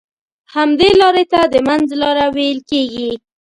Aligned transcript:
همدې 0.55 0.89
لارې 1.01 1.25
ته 1.31 1.41
د 1.53 1.55
منځ 1.67 1.87
لاره 2.01 2.25
ويل 2.35 2.59
کېږي. 2.69 3.11